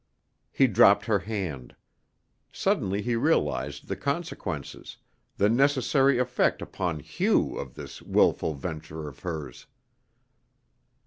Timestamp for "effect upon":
6.17-7.01